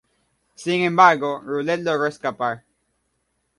Sin 0.55 0.81
embargo, 0.81 1.41
Roulette 1.45 1.83
logró 1.83 2.07
escapar. 2.07 2.63